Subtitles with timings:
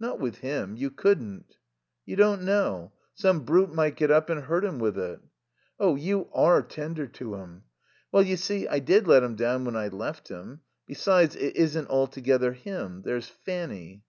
[0.00, 0.74] "Not with him.
[0.74, 1.56] You couldn't."
[2.04, 2.90] "You don't know.
[3.14, 5.20] Some brute might get up and hurt him with it."
[5.78, 7.62] "Oh, you are tender to him."
[8.10, 10.62] "Well, you see, I did let him down when I left him.
[10.86, 13.02] Besides, it isn't altogether him.
[13.04, 14.02] There's Fanny."